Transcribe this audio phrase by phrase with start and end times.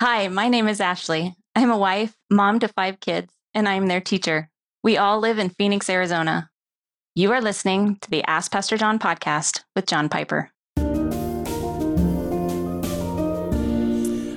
[0.00, 1.34] Hi, my name is Ashley.
[1.56, 4.48] I'm a wife, mom to five kids, and I'm their teacher.
[4.84, 6.50] We all live in Phoenix, Arizona.
[7.16, 10.52] You are listening to the Ask Pastor John podcast with John Piper.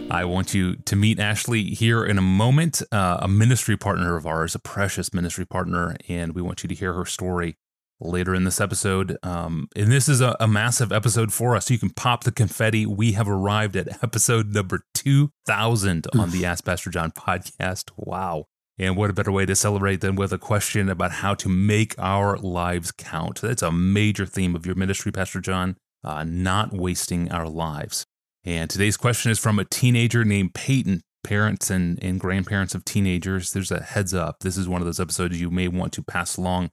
[0.10, 4.26] I want you to meet Ashley here in a moment, uh, a ministry partner of
[4.26, 7.56] ours, a precious ministry partner, and we want you to hear her story
[8.02, 9.18] later in this episode.
[9.24, 11.70] Um, and this is a, a, massive episode for us.
[11.70, 12.86] You can pop the confetti.
[12.86, 17.92] We have arrived at episode number 2000 on the Ask Pastor John podcast.
[17.96, 18.46] Wow.
[18.78, 21.94] And what a better way to celebrate than with a question about how to make
[22.00, 23.42] our lives count.
[23.42, 28.06] That's a major theme of your ministry, Pastor John, uh, not wasting our lives.
[28.44, 31.02] And today's question is from a teenager named Peyton.
[31.24, 34.40] Parents and, and grandparents of teenagers, there's a heads up.
[34.40, 36.72] This is one of those episodes you may want to pass along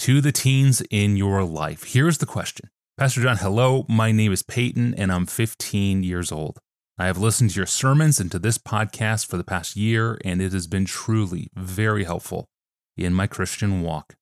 [0.00, 1.84] to the teens in your life.
[1.84, 3.84] Here's the question Pastor John, hello.
[3.86, 6.58] My name is Peyton, and I'm 15 years old.
[6.98, 10.40] I have listened to your sermons and to this podcast for the past year, and
[10.40, 12.48] it has been truly very helpful
[12.96, 14.14] in my Christian walk.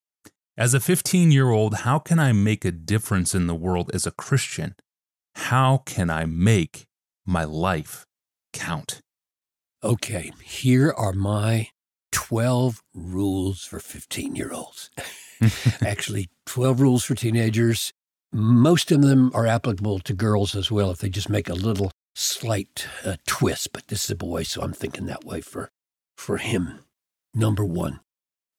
[0.57, 4.05] As a 15 year old, how can I make a difference in the world as
[4.05, 4.75] a Christian?
[5.37, 6.87] How can I make
[7.25, 8.05] my life
[8.53, 9.01] count?
[9.85, 11.69] Okay, here are my
[12.11, 14.91] 12 rules for 15 year olds.
[15.87, 17.93] Actually, 12 rules for teenagers.
[18.33, 21.91] Most of them are applicable to girls as well if they just make a little
[22.15, 23.73] slight uh, twist.
[23.73, 25.71] But this is a boy, so I'm thinking that way for,
[26.17, 26.81] for him.
[27.35, 28.01] Number one,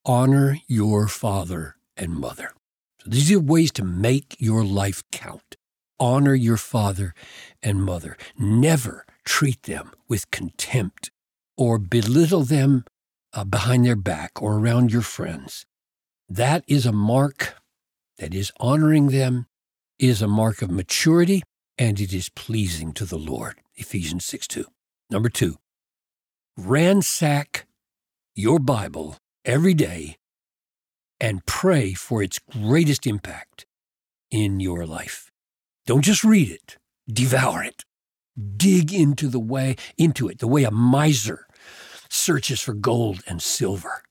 [0.06, 2.54] honor your father and mother.
[3.02, 5.56] So these are ways to make your life count.
[6.00, 7.14] Honor your father
[7.62, 8.18] and mother.
[8.38, 11.12] Never treat them with contempt
[11.58, 12.86] or belittle them
[13.34, 15.66] uh, behind their back or around your friends.
[16.30, 17.56] That is a mark
[18.20, 19.48] that is honoring them,
[19.98, 21.42] is a mark of maturity,
[21.76, 23.56] and it is pleasing to the Lord.
[23.76, 24.66] Ephesians 6 2.
[25.10, 25.56] Number two,
[26.56, 27.66] ransack
[28.36, 30.18] your Bible every day
[31.20, 33.66] and pray for its greatest impact
[34.30, 35.32] in your life.
[35.88, 36.78] Don't just read it,
[37.12, 37.84] devour it.
[38.56, 41.48] Dig into the way into it the way a miser
[42.08, 44.04] searches for gold and silver.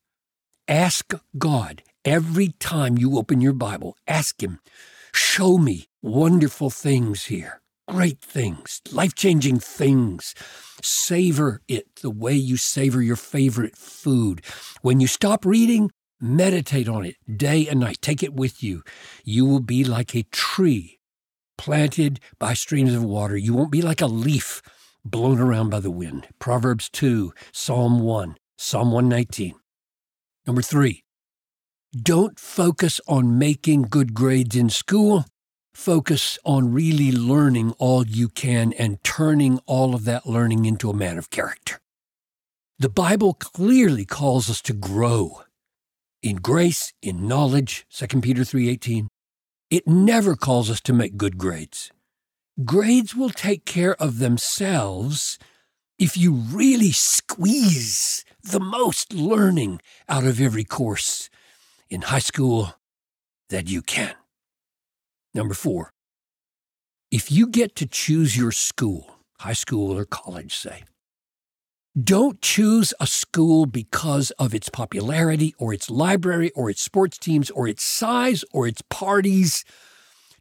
[0.67, 4.61] Ask God Every time you open your Bible, ask Him,
[5.13, 10.35] show me wonderful things here, great things, life changing things.
[10.81, 14.41] Savor it the way you savor your favorite food.
[14.81, 17.99] When you stop reading, meditate on it day and night.
[18.01, 18.83] Take it with you.
[19.23, 21.01] You will be like a tree
[21.59, 23.37] planted by streams of water.
[23.37, 24.63] You won't be like a leaf
[25.05, 26.29] blown around by the wind.
[26.39, 29.57] Proverbs 2, Psalm 1, Psalm 119.
[30.47, 31.05] Number three,
[31.97, 35.25] don't focus on making good grades in school.
[35.73, 40.95] Focus on really learning all you can and turning all of that learning into a
[40.95, 41.79] man of character.
[42.79, 45.43] The Bible clearly calls us to grow
[46.23, 49.09] in grace, in knowledge, 2 Peter 3:18.
[49.71, 51.91] It never calls us to make good grades.
[52.65, 55.39] Grades will take care of themselves
[55.99, 61.31] if you really squeeze the most learning out of every course
[61.91, 62.75] in high school
[63.51, 64.15] that you can.
[65.35, 65.91] Number four,
[67.11, 70.85] if you get to choose your school, high school or college, say,
[71.99, 77.51] don't choose a school because of its popularity or its library or its sports teams
[77.51, 79.65] or its size or its parties.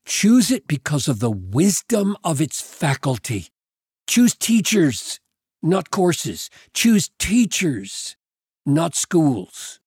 [0.06, 3.48] Choose it because of the wisdom of its faculty.
[4.08, 5.20] Choose teachers,
[5.64, 6.50] not courses.
[6.74, 8.16] Choose teachers,
[8.66, 9.80] not schools.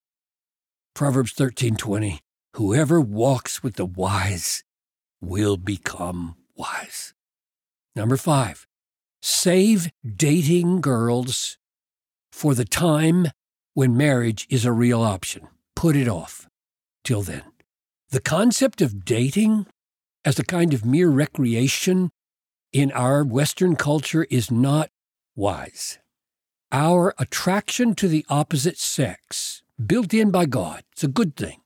[0.95, 2.21] Proverbs 13:20
[2.57, 4.65] Whoever walks with the wise
[5.21, 7.15] will become wise.
[7.95, 8.67] Number 5.
[9.23, 11.59] Save dating girls
[12.33, 13.29] for the time
[13.75, 15.47] when marriage is a real option.
[15.77, 16.49] Put it off
[17.05, 17.45] till then.
[18.11, 19.67] The concept of dating
[20.25, 22.11] as a kind of mere recreation
[22.73, 24.91] in our Western culture is not
[25.35, 25.99] wise.
[26.73, 31.61] Our attraction to the opposite sex built in by God, it's a good thing,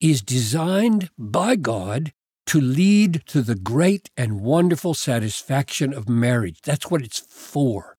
[0.00, 2.12] is designed by God
[2.46, 6.60] to lead to the great and wonderful satisfaction of marriage.
[6.62, 7.96] That's what it's for.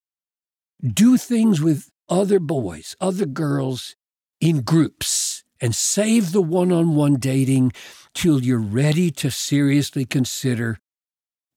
[0.85, 3.95] Do things with other boys, other girls
[4.41, 7.71] in groups, and save the one on one dating
[8.13, 10.77] till you're ready to seriously consider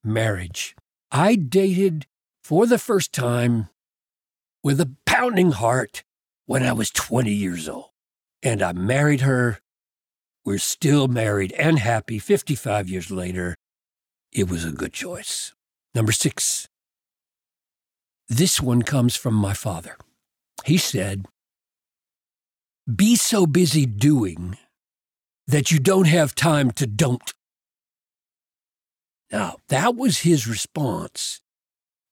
[0.04, 0.76] marriage.
[1.10, 2.06] I dated
[2.44, 3.68] for the first time
[4.62, 6.04] with a pounding heart
[6.46, 7.90] when I was 20 years old.
[8.42, 9.58] And I married her.
[10.44, 13.56] We're still married and happy 55 years later.
[14.32, 15.52] It was a good choice.
[15.94, 16.68] Number six,
[18.28, 19.96] This one comes from my father.
[20.64, 21.26] He said,
[22.92, 24.58] Be so busy doing
[25.46, 27.32] that you don't have time to don't.
[29.30, 31.40] Now, that was his response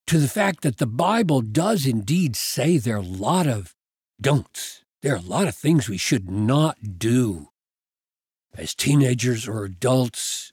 [0.06, 3.73] to the fact that the Bible does indeed say there are a lot of
[4.20, 4.84] don'ts.
[5.02, 7.48] There are a lot of things we should not do
[8.56, 10.52] as teenagers or adults.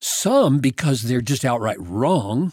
[0.00, 2.52] Some because they're just outright wrong,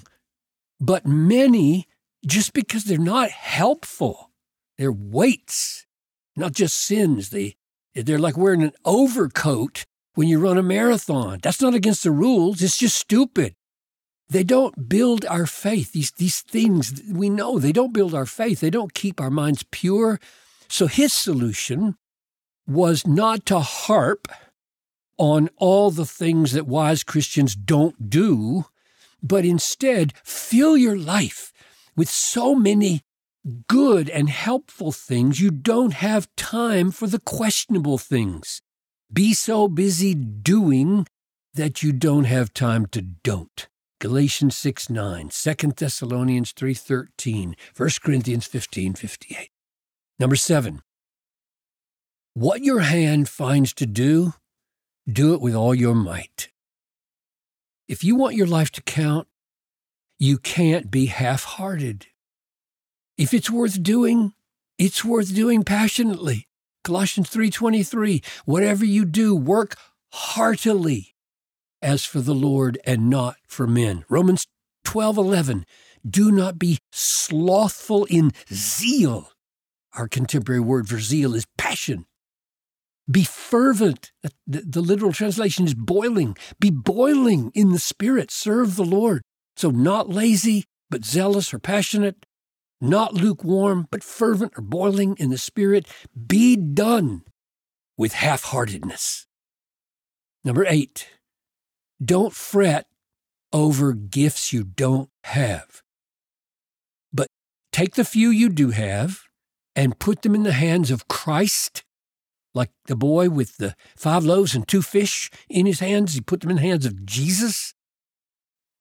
[0.79, 1.87] but many
[2.25, 4.31] just because they're not helpful.
[4.77, 5.85] They're weights,
[6.35, 7.29] not just sins.
[7.29, 7.55] They,
[7.95, 9.85] they're like wearing an overcoat
[10.15, 11.39] when you run a marathon.
[11.41, 13.55] That's not against the rules, it's just stupid.
[14.29, 15.93] They don't build our faith.
[15.93, 18.59] These, these things we know, they don't build our faith.
[18.59, 20.19] They don't keep our minds pure.
[20.67, 21.95] So his solution
[22.67, 24.27] was not to harp
[25.17, 28.65] on all the things that wise Christians don't do,
[29.23, 31.53] but instead fill your life
[31.95, 33.01] with so many
[33.67, 38.61] good and helpful things, you don't have time for the questionable things.
[39.11, 41.07] Be so busy doing
[41.53, 43.67] that you don't have time to don't.
[43.99, 49.49] Galatians 6 9, 2 Thessalonians 3 13, 1 Corinthians 15 58.
[50.19, 50.81] Number seven,
[52.35, 54.33] what your hand finds to do,
[55.11, 56.49] do it with all your might.
[57.87, 59.27] If you want your life to count,
[60.19, 62.05] you can't be half hearted.
[63.17, 64.33] If it's worth doing,
[64.77, 66.47] it's worth doing passionately.
[66.83, 69.75] Colossians 3:23 Whatever you do work
[70.11, 71.15] heartily
[71.87, 74.03] as for the Lord and not for men.
[74.09, 74.45] Romans
[74.83, 75.63] 12:11
[76.07, 79.31] Do not be slothful in zeal.
[79.93, 82.05] Our contemporary word for zeal is passion.
[83.09, 84.11] Be fervent.
[84.21, 86.35] The, the, literal translation is boiling.
[86.59, 88.31] Be boiling in the Spirit.
[88.31, 89.21] Serve the Lord.
[89.55, 92.25] So, not lazy, but zealous or passionate.
[92.81, 95.87] Not lukewarm, but fervent or boiling in the Spirit.
[96.13, 97.23] Be done
[97.97, 99.25] with half heartedness.
[100.43, 101.07] Number eight,
[102.03, 102.87] don't fret
[103.53, 105.81] over gifts you don't have.
[107.13, 107.27] But
[107.71, 109.21] take the few you do have
[109.75, 111.83] and put them in the hands of Christ
[112.57, 116.41] like the boy with the five loaves and two fish in his hands, he put
[116.41, 117.73] them in the hands of Jesus.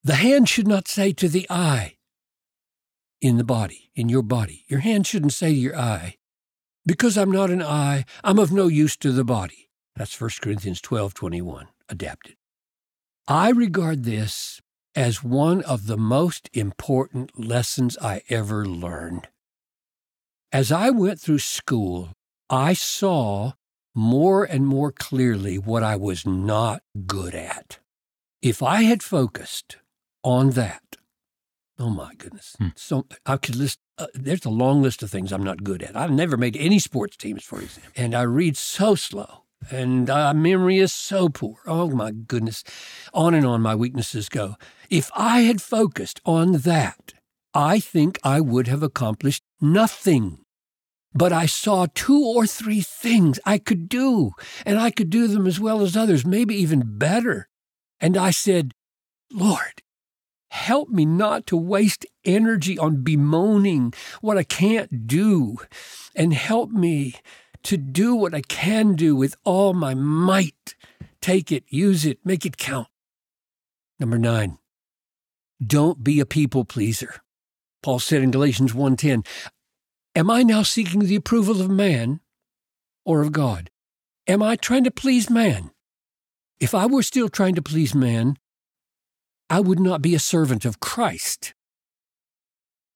[0.02, 1.96] The hand should not say to the eye
[3.20, 4.64] in the body, in your body.
[4.66, 6.16] Your hand shouldn't say to your eye,
[6.86, 9.68] because I'm not an eye, I'm of no use to the body.
[9.94, 12.35] That's 1 Corinthians 12 21, adapted.
[13.28, 14.61] I regard this
[14.94, 19.28] as one of the most important lessons I ever learned.
[20.52, 22.11] As I went through school,
[22.49, 23.55] I saw
[23.96, 27.81] more and more clearly what I was not good at.
[28.43, 29.78] If I had focused
[30.23, 30.82] on that,
[31.81, 32.69] oh my goodness, hmm.
[32.76, 33.81] so I could list.
[33.99, 35.96] Uh, there's a long list of things I'm not good at.
[35.96, 40.34] I've never made any sports teams, for example, and I read so slow, and uh,
[40.34, 41.56] memory is so poor.
[41.66, 42.62] Oh my goodness,
[43.12, 44.56] on and on my weaknesses go.
[44.90, 47.14] If I had focused on that,
[47.54, 50.38] I think I would have accomplished nothing
[51.16, 54.32] but I saw two or three things I could do,
[54.66, 57.48] and I could do them as well as others, maybe even better.
[57.98, 58.72] And I said,
[59.32, 59.82] Lord,
[60.50, 65.56] help me not to waste energy on bemoaning what I can't do,
[66.14, 67.14] and help me
[67.66, 70.76] to do what I can do with all my might.
[71.20, 72.87] Take it, use it, make it count.
[73.99, 74.58] Number nine,
[75.64, 77.16] don't be a people pleaser.
[77.82, 79.26] Paul said in Galatians 1:10,
[80.14, 82.20] Am I now seeking the approval of man
[83.04, 83.70] or of God?
[84.28, 85.73] Am I trying to please man?
[86.61, 88.37] If I were still trying to please man,
[89.50, 91.52] I would not be a servant of Christ.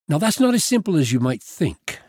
[0.08, 2.00] Now, that's not as simple as you might think,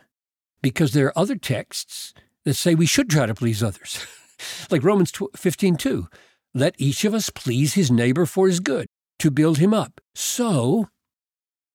[0.60, 4.06] because there are other texts that say we should try to please others,
[4.70, 6.08] like Romans 15 2.
[6.54, 8.86] Let each of us please his neighbor for his good,
[9.20, 10.00] to build him up.
[10.14, 10.88] So,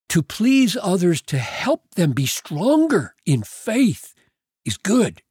[0.10, 4.14] to please others to help them be stronger in faith
[4.66, 5.22] is good.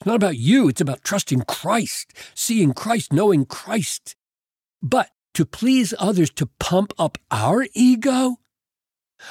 [0.00, 4.14] It's not about you, it's about trusting Christ, seeing Christ, knowing Christ.
[4.82, 8.36] But to please others to pump up our ego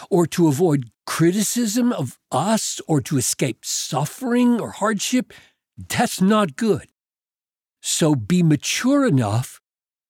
[0.10, 5.34] or to avoid criticism of us or to escape suffering or hardship,
[5.78, 6.88] that's not good.
[7.82, 9.62] So be mature enough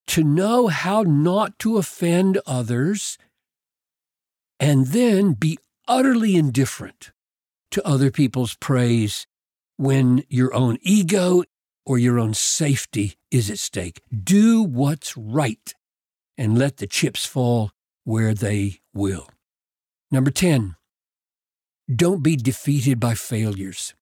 [0.07, 3.17] to know how not to offend others
[4.59, 7.11] and then be utterly indifferent
[7.71, 9.27] to other people's praise
[9.77, 11.43] when your own ego
[11.85, 14.01] or your own safety is at stake.
[14.23, 15.73] Do what's right
[16.37, 17.71] and let the chips fall
[18.03, 19.27] where they will.
[20.11, 20.75] Number 10,
[21.93, 23.93] don't be defeated by failures.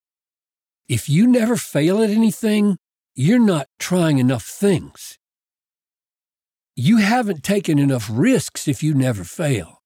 [0.87, 2.77] If you never fail at anything,
[3.15, 5.17] you're not trying enough things.
[6.75, 9.81] You haven't taken enough risks if you never fail.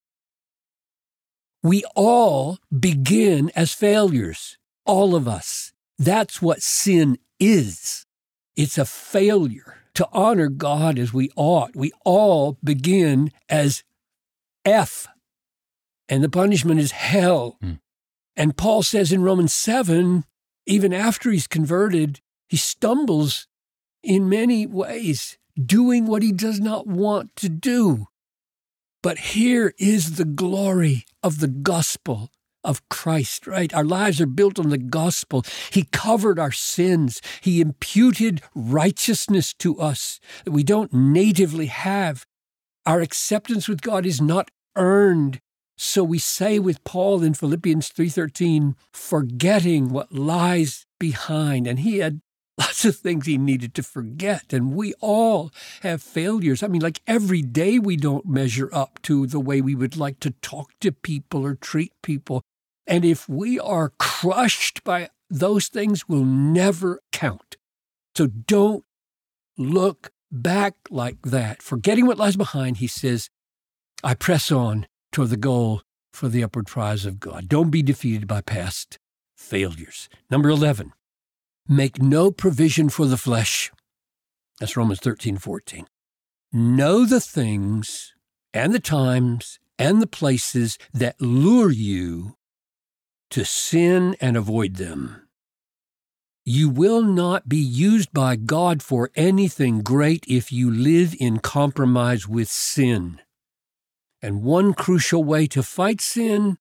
[1.62, 5.74] We all begin as failures, all of us.
[5.98, 8.06] That's what sin is.
[8.56, 11.76] It's a failure to honor God as we ought.
[11.76, 13.84] We all begin as
[14.64, 15.08] F,
[16.10, 17.58] and the punishment is hell.
[17.64, 17.80] Mm.
[18.36, 20.24] And Paul says in Romans 7,
[20.66, 23.48] even after he's converted, he stumbles
[24.04, 28.08] in many ways, doing what he does not want to do.
[29.02, 32.30] But here is the glory of the gospel
[32.64, 33.74] of Christ, right?
[33.74, 35.46] Our lives are built on the gospel.
[35.72, 37.22] He covered our sins.
[37.42, 42.26] He imputed righteousness to us that we don't natively have.
[42.86, 45.40] Our acceptance with God is not earned.
[45.78, 51.68] So we say with Paul in Philippians 3:13, forgetting what lies behind.
[51.68, 52.22] And he had
[52.58, 54.52] lots of things he needed to forget.
[54.52, 56.64] And we all have failures.
[56.64, 60.20] I mean, like every day we don't measure up to the way we would like
[60.22, 62.42] to talk to people or treat people.
[62.88, 67.58] And if we are crushed by those things, will never count.
[68.16, 68.84] So don't
[69.58, 71.62] look back like that.
[71.62, 73.30] Forgetting what lies behind, he says,
[74.04, 75.82] I press on toward the goal
[76.14, 77.48] for the upward prize of God.
[77.48, 78.98] Don't be defeated by past
[79.36, 80.10] failures.
[80.30, 80.94] Number 11,
[81.70, 83.74] Make no provision for the flesh.
[84.58, 85.86] That's Romans 13, 14.
[86.54, 88.14] Know the things
[88.54, 92.36] and the times and the places that lure you
[93.32, 95.28] to sin and avoid them.
[96.46, 102.30] You will not be used by God for anything great if you live in compromise
[102.30, 103.20] with sin.
[104.22, 106.58] And one crucial way to fight sin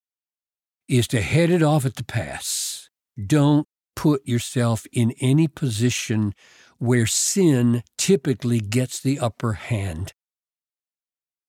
[0.87, 2.89] is to head it off at the pass.
[3.25, 6.33] Don't put yourself in any position
[6.77, 10.13] where sin typically gets the upper hand.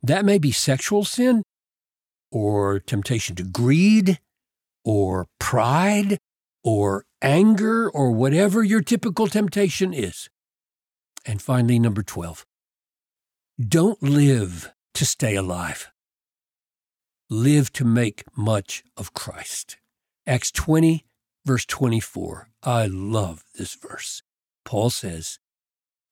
[0.02, 1.42] That may be sexual sin,
[2.30, 4.18] or temptation to greed,
[4.84, 6.18] or pride,
[6.64, 10.30] or anger, or whatever your typical temptation is.
[11.26, 12.46] And finally, number 12,
[13.58, 15.90] don't live to stay alive.
[17.30, 19.76] Live to make much of Christ.
[20.26, 21.04] Acts 20,
[21.44, 22.48] verse 24.
[22.62, 24.22] I love this verse.
[24.64, 25.38] Paul says,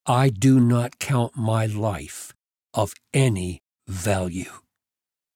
[0.04, 2.34] I do not count my life
[2.74, 4.60] of any value,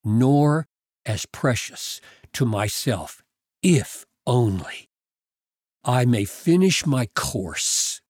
[0.04, 0.66] nor
[1.06, 2.02] as precious
[2.34, 3.22] to myself,
[3.62, 4.90] if only
[5.82, 8.02] I may finish my course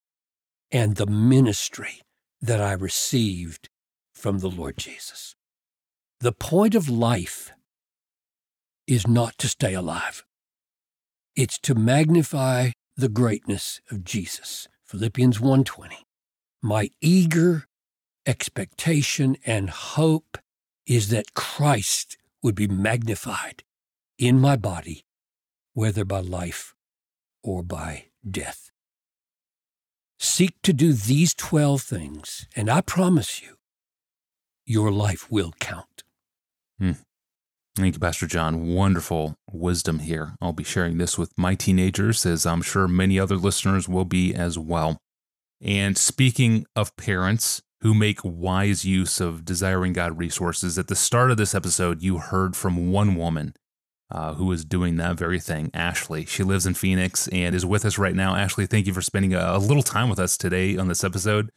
[0.73, 2.01] and the ministry
[2.43, 3.69] that I received
[4.13, 5.37] from the Lord Jesus.
[6.19, 7.53] The point of life
[8.91, 10.25] is not to stay alive.
[11.37, 14.69] It's to magnify the greatness of Jesus.
[14.85, 16.05] Philippians 1:20.
[16.61, 17.67] My eager
[18.27, 20.39] expectation and hope
[20.87, 23.63] is that Christ would be magnified
[24.19, 25.07] in my body,
[25.73, 26.75] whether by life
[27.43, 28.71] or by death.
[30.19, 33.57] Seek to do these 12 things, and I promise you,
[34.67, 36.03] your life will count.
[36.79, 36.93] Hmm.
[37.77, 38.75] Thank you, Pastor John.
[38.75, 40.35] Wonderful wisdom here.
[40.41, 44.35] I'll be sharing this with my teenagers, as I'm sure many other listeners will be
[44.35, 44.99] as well.
[45.61, 51.31] And speaking of parents who make wise use of desiring God resources, at the start
[51.31, 53.55] of this episode, you heard from one woman
[54.11, 56.25] uh, who is doing that very thing, Ashley.
[56.25, 58.35] She lives in Phoenix and is with us right now.
[58.35, 61.51] Ashley, thank you for spending a, a little time with us today on this episode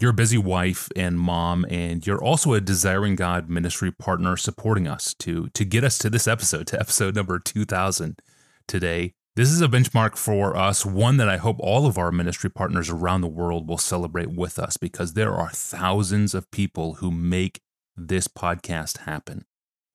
[0.00, 4.86] you're a busy wife and mom, and you're also a Desiring God ministry partner supporting
[4.86, 8.18] us to to get us to this episode, to episode number 2000
[8.66, 9.12] today.
[9.36, 12.90] This is a benchmark for us, one that I hope all of our ministry partners
[12.90, 17.60] around the world will celebrate with us because there are thousands of people who make
[17.96, 19.44] this podcast happen,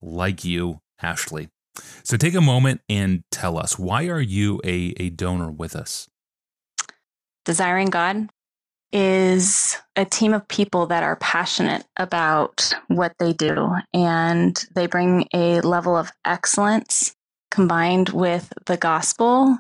[0.02, 1.50] like you, Ashley.
[2.04, 6.08] So take a moment and tell us why are you a, a donor with us?
[7.44, 8.30] Desiring God
[8.92, 15.28] is a team of people that are passionate about what they do and they bring
[15.34, 17.16] a level of excellence
[17.52, 19.58] combined with the gospel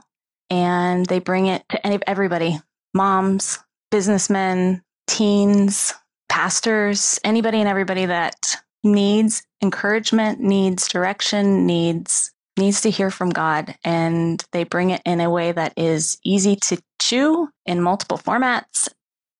[0.50, 2.60] and they bring it to any, everybody
[2.94, 3.60] moms,
[3.92, 5.94] businessmen, teens,
[6.30, 13.76] pastors, anybody and everybody that needs encouragement, needs direction, needs needs to hear from God
[13.84, 18.88] and they bring it in a way that is easy to chew in multiple formats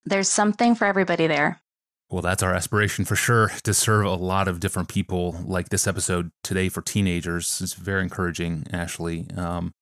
[0.06, 1.60] there's something for everybody there.
[2.08, 5.88] Well, that's our aspiration for sure to serve a lot of different people like this
[5.88, 7.60] episode today for teenagers.
[7.60, 9.26] It's very encouraging, Ashley.
[9.36, 9.72] Um,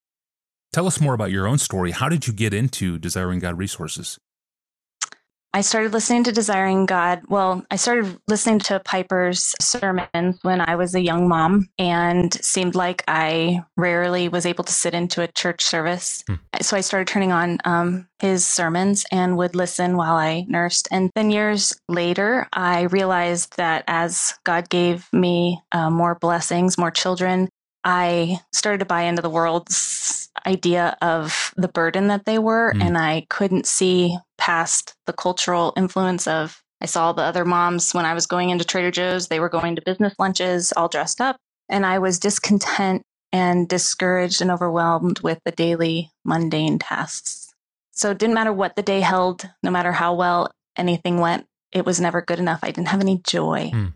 [0.73, 1.91] tell us more about your own story.
[1.91, 4.17] How did you get into Desiring God Resources?
[5.55, 7.21] I started listening to Desiring God.
[7.29, 12.75] Well, I started listening to Piper's sermons when I was a young mom and seemed
[12.75, 16.25] like I rarely was able to sit into a church service.
[16.27, 16.33] Hmm.
[16.61, 20.89] So I started turning on um, his sermons and would listen while I nursed.
[20.91, 26.91] And then years later, I realized that as God gave me uh, more blessings, more
[26.91, 27.47] children,
[27.85, 29.77] I started to buy into the world's
[30.45, 32.73] idea of the burden that they were.
[32.75, 32.83] Mm.
[32.83, 38.05] And I couldn't see past the cultural influence of, I saw the other moms when
[38.05, 41.37] I was going into Trader Joe's, they were going to business lunches all dressed up.
[41.69, 43.01] And I was discontent
[43.31, 47.53] and discouraged and overwhelmed with the daily mundane tasks.
[47.91, 51.85] So it didn't matter what the day held, no matter how well anything went, it
[51.85, 52.59] was never good enough.
[52.61, 53.71] I didn't have any joy.
[53.73, 53.93] Mm.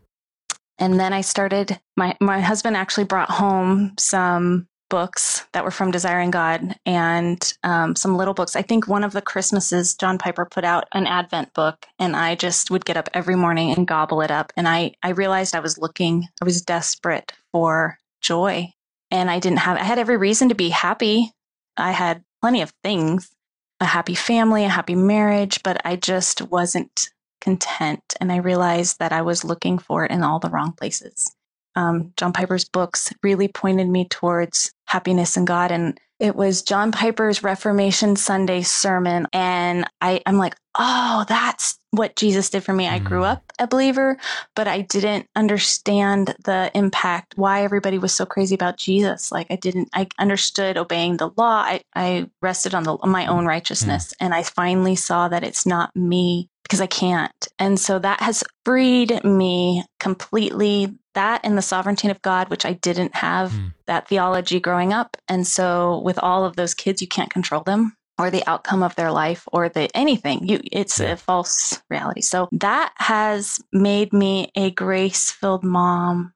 [0.80, 5.92] And then I started, my, my husband actually brought home some books that were from
[5.92, 8.56] Desiring God and um, some little books.
[8.56, 12.36] I think one of the Christmases, John Piper put out an Advent book, and I
[12.36, 14.52] just would get up every morning and gobble it up.
[14.58, 18.74] And I, I realized I was looking, I was desperate for joy.
[19.12, 21.32] And I didn't have, I had every reason to be happy.
[21.78, 23.32] I had plenty of things
[23.80, 28.16] a happy family, a happy marriage, but I just wasn't content.
[28.20, 31.34] And I realized that I was looking for it in all the wrong places.
[31.76, 35.72] Um, John Piper's books really pointed me towards happiness in God.
[35.72, 39.28] And it was John Piper's Reformation Sunday sermon.
[39.32, 42.88] And I, I'm like, oh, that's what Jesus did for me.
[42.88, 43.32] I grew mm.
[43.32, 44.18] up a believer,
[44.56, 49.32] but I didn't understand the impact, why everybody was so crazy about Jesus.
[49.32, 51.62] Like I didn't, I understood obeying the law.
[51.62, 54.10] I, I rested on the, my own righteousness.
[54.10, 54.26] Mm.
[54.26, 57.48] And I finally saw that it's not me because I can't.
[57.58, 62.74] And so that has freed me completely that and the sovereignty of God, which I
[62.74, 63.74] didn't have mm.
[63.88, 65.18] that theology growing up.
[65.28, 68.96] And so with all of those kids, you can't control them or the outcome of
[68.96, 70.48] their life or the anything.
[70.48, 71.12] You it's yeah.
[71.12, 72.22] a false reality.
[72.22, 76.34] So that has made me a grace-filled mom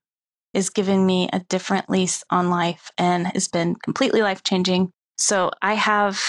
[0.54, 4.92] is given me a different lease on life and has been completely life-changing.
[5.18, 6.20] So I have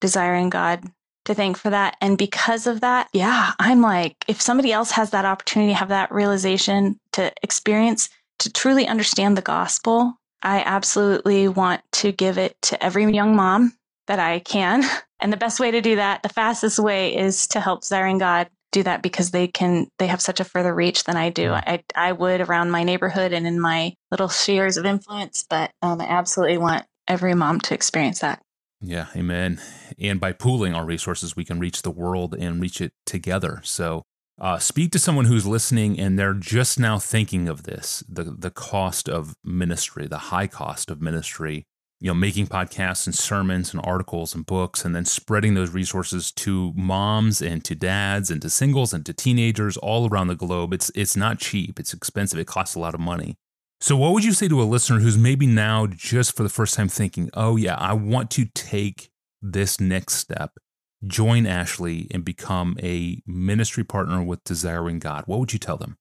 [0.00, 0.84] desiring God
[1.30, 1.96] to thank for that.
[2.00, 5.88] And because of that, yeah, I'm like, if somebody else has that opportunity to have
[5.88, 8.08] that realization to experience,
[8.40, 13.74] to truly understand the gospel, I absolutely want to give it to every young mom
[14.06, 14.84] that I can.
[15.22, 18.48] And the best way to do that, the fastest way is to help Desiring God
[18.72, 21.52] do that because they can they have such a further reach than I do.
[21.52, 26.00] I I would around my neighborhood and in my little spheres of influence, but um,
[26.00, 28.40] I absolutely want every mom to experience that.
[28.80, 29.60] Yeah, amen.
[29.98, 33.60] And by pooling our resources, we can reach the world and reach it together.
[33.62, 34.02] So,
[34.40, 38.50] uh, speak to someone who's listening and they're just now thinking of this the, the
[38.50, 41.66] cost of ministry, the high cost of ministry,
[42.00, 46.32] you know, making podcasts and sermons and articles and books, and then spreading those resources
[46.32, 50.72] to moms and to dads and to singles and to teenagers all around the globe.
[50.72, 53.36] It's, it's not cheap, it's expensive, it costs a lot of money.
[53.82, 56.74] So, what would you say to a listener who's maybe now just for the first
[56.74, 60.58] time thinking, oh, yeah, I want to take this next step,
[61.06, 65.24] join Ashley and become a ministry partner with Desiring God?
[65.24, 65.96] What would you tell them?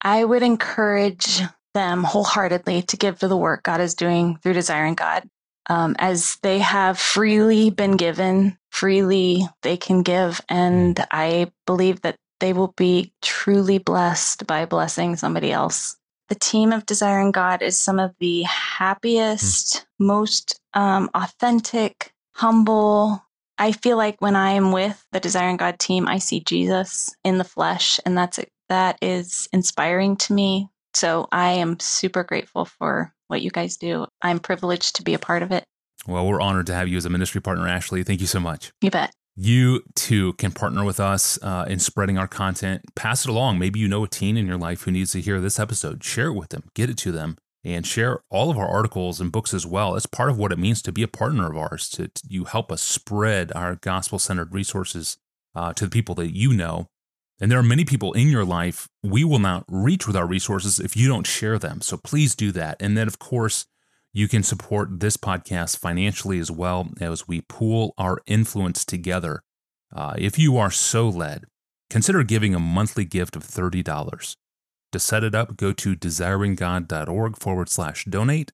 [0.00, 1.40] I would encourage
[1.74, 5.28] them wholeheartedly to give to the work God is doing through Desiring God.
[5.68, 10.40] Um, as they have freely been given, freely they can give.
[10.48, 11.06] And mm.
[11.10, 15.96] I believe that they will be truly blessed by blessing somebody else
[16.28, 19.84] the team of Desiring God is some of the happiest, mm.
[19.98, 23.22] most um, authentic, humble.
[23.58, 27.38] I feel like when I am with the Desiring God team, I see Jesus in
[27.38, 30.68] the flesh, and that's that is inspiring to me.
[30.94, 34.06] So I am super grateful for what you guys do.
[34.20, 35.64] I'm privileged to be a part of it.
[36.06, 38.02] Well, we're honored to have you as a ministry partner, Ashley.
[38.02, 38.72] Thank you so much.
[38.80, 39.12] You bet.
[39.34, 42.82] You too can partner with us uh, in spreading our content.
[42.94, 43.58] Pass it along.
[43.58, 46.04] Maybe you know a teen in your life who needs to hear this episode.
[46.04, 49.32] Share it with them, get it to them, and share all of our articles and
[49.32, 49.96] books as well.
[49.96, 51.88] It's part of what it means to be a partner of ours.
[51.90, 55.16] To, to you help us spread our gospel centered resources
[55.54, 56.88] uh, to the people that you know.
[57.40, 60.78] And there are many people in your life we will not reach with our resources
[60.78, 61.80] if you don't share them.
[61.80, 62.76] So please do that.
[62.80, 63.66] And then, of course,
[64.12, 69.42] you can support this podcast financially as well as we pool our influence together.
[69.94, 71.44] Uh, if you are so led,
[71.88, 74.36] consider giving a monthly gift of $30.
[74.92, 78.52] To set it up, go to desiringgod.org forward slash donate.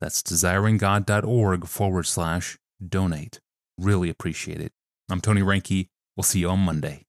[0.00, 3.40] That's desiringgod.org forward slash donate.
[3.78, 4.72] Really appreciate it.
[5.08, 5.88] I'm Tony Reinke.
[6.16, 7.04] We'll see you on Monday.